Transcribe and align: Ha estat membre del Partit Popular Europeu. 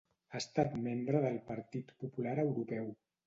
Ha 0.29 0.37
estat 0.43 0.77
membre 0.85 1.19
del 1.27 1.37
Partit 1.51 1.93
Popular 2.05 2.35
Europeu. 2.47 2.91